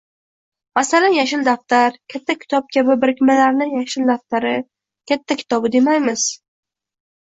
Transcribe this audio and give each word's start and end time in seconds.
Masalan, 0.79 1.13
yashil 1.17 1.43
daftar, 1.49 1.99
katta 2.15 2.37
kitob 2.45 2.73
kabi 2.77 2.97
birikmalarni 3.05 3.71
yashil 3.77 4.11
daftari, 4.15 4.59
katta 5.09 5.43
kitobi 5.45 5.77
demaymiz 5.81 6.31